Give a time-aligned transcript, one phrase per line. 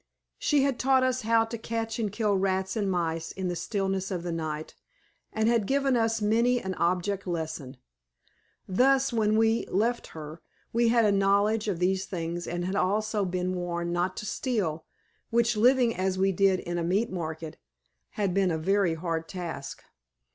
[0.39, 4.09] She had taught us how to catch and kill rats and mice in the stillness
[4.09, 4.73] of the night,
[5.31, 7.77] and had given us many an object lesson.
[8.67, 10.41] Thus, when we left her
[10.73, 14.85] we had a knowledge of these things and had also been warned not to steal,
[15.29, 17.57] which, living as we did, in a meat market,
[18.13, 19.83] had been a very hard task.